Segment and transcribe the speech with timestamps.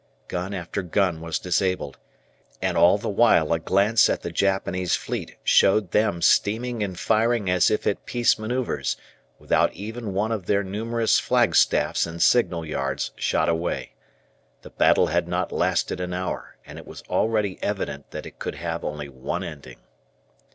[0.29, 1.99] Gun after gun was disabled.
[2.59, 7.51] And all the while a glance at the Japanese fleet showed them steaming and firing
[7.51, 8.97] as if at peace manoeuvres,
[9.37, 13.93] without even one of their numerous flagstaffs and signal yards shot away.
[14.63, 18.55] The battle had not lasted an hour, and it was already evident that it could
[18.55, 19.77] have only one ending.